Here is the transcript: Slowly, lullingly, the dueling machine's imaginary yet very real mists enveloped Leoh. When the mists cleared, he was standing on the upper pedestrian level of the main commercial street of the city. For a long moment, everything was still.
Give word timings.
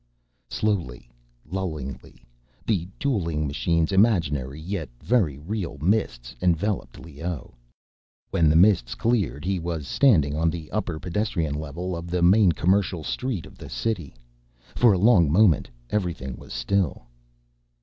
Slowly, 0.49 1.11
lullingly, 1.45 2.25
the 2.65 2.87
dueling 2.97 3.45
machine's 3.45 3.91
imaginary 3.91 4.59
yet 4.59 4.89
very 4.99 5.37
real 5.37 5.77
mists 5.77 6.35
enveloped 6.41 6.97
Leoh. 6.97 7.53
When 8.31 8.49
the 8.49 8.55
mists 8.55 8.95
cleared, 8.95 9.45
he 9.45 9.59
was 9.59 9.87
standing 9.87 10.35
on 10.35 10.49
the 10.49 10.71
upper 10.71 10.99
pedestrian 10.99 11.53
level 11.53 11.95
of 11.95 12.07
the 12.07 12.23
main 12.23 12.51
commercial 12.51 13.03
street 13.03 13.45
of 13.45 13.59
the 13.59 13.69
city. 13.69 14.15
For 14.75 14.91
a 14.91 14.97
long 14.97 15.31
moment, 15.31 15.69
everything 15.91 16.35
was 16.35 16.51
still. 16.51 17.03